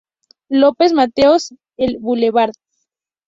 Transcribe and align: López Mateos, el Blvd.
López 0.49 0.93
Mateos, 0.93 1.53
el 1.77 1.99
Blvd. 1.99 2.53